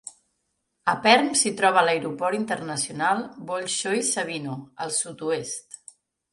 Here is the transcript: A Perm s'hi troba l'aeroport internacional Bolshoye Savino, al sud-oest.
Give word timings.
A 0.93 0.95
Perm 1.03 1.29
s'hi 1.41 1.51
troba 1.59 1.83
l'aeroport 1.89 2.39
internacional 2.39 3.23
Bolshoye 3.53 4.03
Savino, 4.11 4.59
al 4.87 4.99
sud-oest. 5.01 5.83